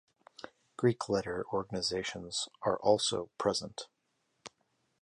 [0.77, 3.85] Greek-letter organizations are also present.